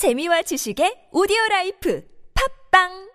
[0.00, 2.00] 재미와 지식의 오디오 라이프.
[2.32, 3.09] 팝빵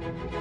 [0.00, 0.40] Música